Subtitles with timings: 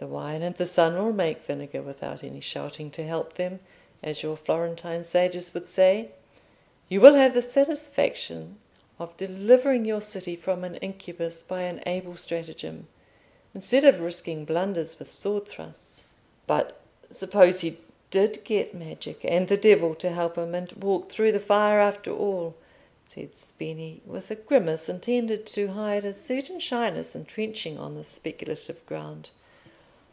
[0.00, 3.58] The wine and the sun will make vinegar without any shouting to help them,
[4.00, 6.10] as your Florentine sages would say.
[6.88, 8.60] You will have the satisfaction
[9.00, 12.86] of delivering your city from an incubus by an able stratagem,
[13.52, 16.04] instead of risking blunders with sword thrusts."
[16.46, 16.78] "But
[17.10, 17.78] suppose he
[18.10, 22.14] did get magic and the devil to help him, and walk through the fire after
[22.16, 22.54] all?"
[23.04, 28.06] said Spini, with a grimace intended to hide a certain shyness in trenching on this
[28.06, 29.30] speculative ground.